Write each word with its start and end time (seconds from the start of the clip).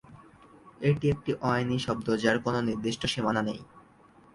এটি 0.81 1.05
একটি 1.09 1.31
অ-আইনি 1.41 1.77
শব্দ, 1.79 2.07
যার 2.23 2.37
কোনো 2.39 2.59
নির্দিষ্ট 2.61 3.01
সীমানা 3.05 3.41
নেই। 3.41 3.59